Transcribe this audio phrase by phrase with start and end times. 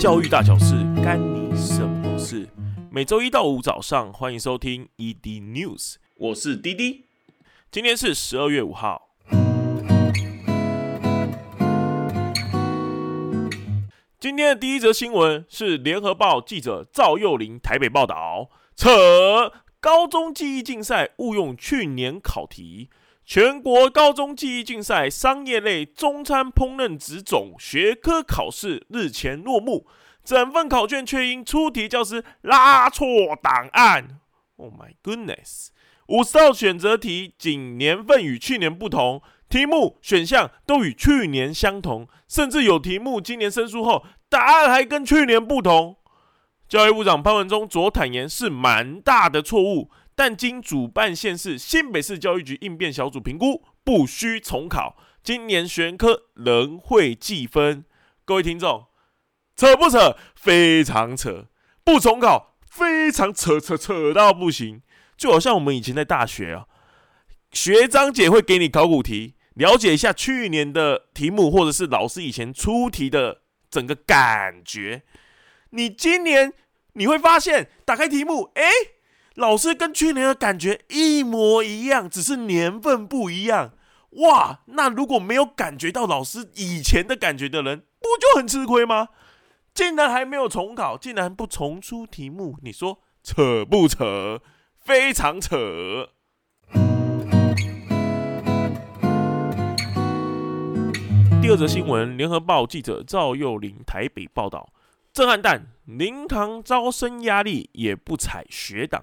[0.00, 2.48] 教育大小事，干你什么事？
[2.90, 7.04] 每周一到五早上，欢迎收听 ED News，我是滴滴。
[7.70, 9.10] 今天是十二月五号。
[14.18, 22.88] 今天的第一则新闻是联合报记者赵幼林台北报道，扯高中记忆竞赛误用去年考题。
[23.30, 29.86] 全国高中记忆竞赛商业类中餐烹饪职种学科考试日前落幕，
[30.24, 33.06] 整份考卷却因出题教师拉错
[33.40, 34.18] 档案。
[34.56, 35.68] Oh my goodness！
[36.08, 45.96] 五十道选择题仅年份与去年不同，题目选项都与去年相同，甚至有题目今年申诉后答案还跟去年不同。
[46.68, 49.88] 教育部长潘文忠昨坦言是蛮大的错误。
[50.20, 57.86] 但经主办县市新北市教育局应变小组评估，不需重考，今年选科仍会计分。
[58.26, 58.88] 各位听众，
[59.56, 60.18] 扯不扯？
[60.34, 61.46] 非常扯！
[61.82, 64.82] 不重考，非常扯扯扯到不行。
[65.16, 66.66] 就好像我们以前在大学啊，
[67.52, 73.40] 学长姐会给你考古题，了解一下去年的题目，或者是老师以前出题的
[73.70, 75.00] 整个感觉。
[75.70, 76.52] 你今年
[76.92, 78.64] 你会发现，打开题目，哎。
[79.40, 83.72] 老师跟去年的感觉一模一样，只是年份不一样。
[84.10, 89.08] 哇，那如果没有感觉到老师以前的感觉的人，不就很吃亏吗？
[89.72, 94.42] 竟然还没有重考，竟然不重出题目，你说扯不扯？
[94.78, 96.10] 非常扯。
[101.40, 104.68] 第二则新闻，联合报记者赵幼林台北报道。
[105.12, 109.02] 震撼弹，灵堂招生压力也不踩学党。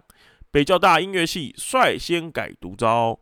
[0.51, 3.19] 北交大音乐系率先改独招。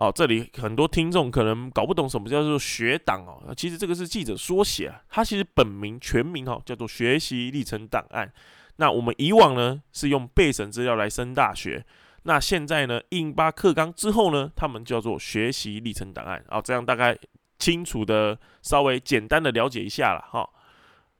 [0.00, 3.52] 哦，这里很多听众可能搞不懂什么叫做学党哦。
[3.56, 8.32] 其实这个是记者缩写啊，它其实本名全名哈叫做学习历程档案。
[8.76, 11.84] 那我们以往呢是用备审资料来升大学，
[12.22, 16.44] 那现在呢印八课纲之后呢，他们叫做学习历程档案。
[16.48, 17.18] 哦，这样大概
[17.58, 20.48] 清楚的稍微简单的了解一下了哈。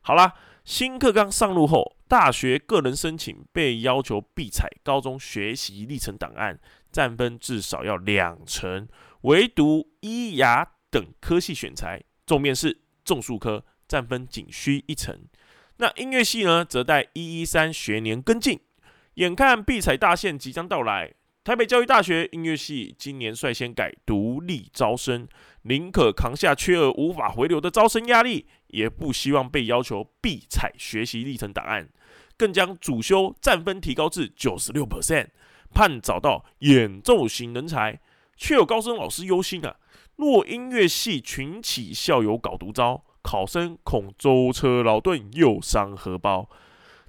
[0.00, 0.34] 好啦。
[0.64, 6.60] 新课纲上路后，大学个人申请被要求必采高中学习历程档案，
[6.92, 8.86] 占分至少要两成。
[9.22, 15.18] 唯独医牙等科系选材，重面试、重数科，占分仅需一成。
[15.78, 18.60] 那音乐系呢，则待一一三学年跟进。
[19.14, 21.14] 眼看必采大限即将到来。
[21.42, 25.26] 台北教育大学音乐系今年率先改独立招生，
[25.62, 31.88] 宁可扛下缺额无法回流的招生压力，也不希望被要求必采学习历程档案，
[32.36, 35.28] 更将主修占分提高至九十六 percent，
[35.74, 38.00] 盼找到演奏型人才。
[38.40, 39.74] 却有高声老师忧心啊，
[40.14, 46.48] 若音乐系群起校友搞独招，考生恐舟车劳顿，又伤荷包。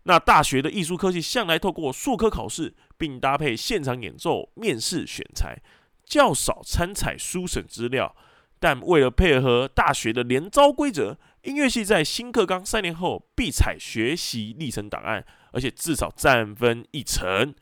[0.03, 5.61] 那大学的艺术科技向来透过数科考试，并搭配现场演奏面试选材，
[6.03, 8.15] 较少参采书审资料。
[8.59, 17.55] 但为了配合大学的联招规则，音乐系在新课纲三年后必采学习历程档案，而且至少占分一成。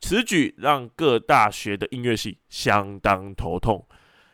[0.00, 3.86] 此举让各大学的音乐系相当头痛，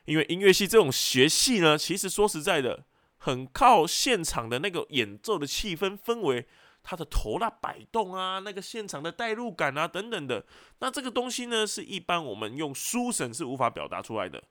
[0.06, 2.86] 因为音乐系这种学系呢，其实说实在的，
[3.18, 6.46] 很靠现场的那个演奏的气氛氛围。
[6.82, 10.46] 他的头那摆动啊，那个现场的代入感啊，等等的，
[10.78, 14.42] 那这个东西呢，是一般我们用书审是无法表达出来的，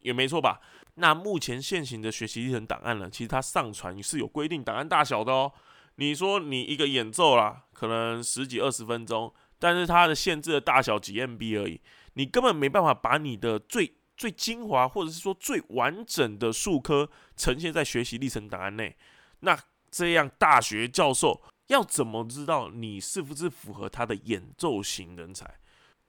[0.00, 0.60] 也没错吧？
[0.94, 5.52] 那目前现行的学习历程档案呢，其实它上传是有规定档案大小的哦。
[5.96, 11.80] 你说你一个演奏啦，可能十几二十分钟，但是它的限制的大小几 MB 而已，
[12.14, 18.96] 你根本没办法把你的最最精华或者是说最完整的数科呈现在学习历程档案内。
[19.40, 19.58] 那
[19.90, 21.42] 这样大学教授。
[21.70, 25.48] 要怎么知道你是不是符合他的演奏型人才？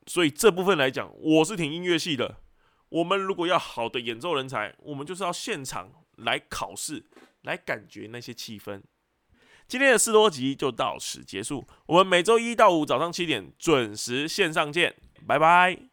[0.08, 2.38] 所以这部分来讲，我是挺音乐系的。
[2.92, 7.06] 我们如果要好的演奏人才，我们就是要现场来考试，
[7.44, 8.82] 来感觉那些气氛。
[9.68, 14.94] 今天的四多集就到此结束，我们每周一到五早上七点准时线上见，
[15.26, 15.91] 拜拜。